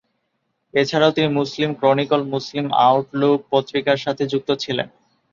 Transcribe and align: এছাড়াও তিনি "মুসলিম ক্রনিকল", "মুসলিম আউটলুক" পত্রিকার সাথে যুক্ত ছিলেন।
এছাড়াও 0.73 1.11
তিনি 1.11 1.29
"মুসলিম 1.39 1.69
ক্রনিকল", 1.79 2.21
"মুসলিম 2.33 2.65
আউটলুক" 2.85 3.39
পত্রিকার 3.51 3.97
সাথে 3.97 4.23
যুক্ত 4.31 4.49
ছিলেন। 4.63 4.87